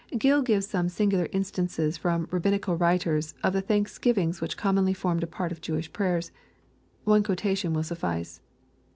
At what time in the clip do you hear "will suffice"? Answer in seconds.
7.71-8.41